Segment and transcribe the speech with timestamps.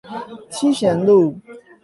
[0.49, 1.39] 七賢路